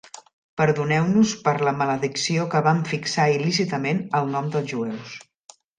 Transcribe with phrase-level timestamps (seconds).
[0.61, 5.17] Perdoneu-nos per la maledicció que vam fixar il·lícitament al nom dels jueus.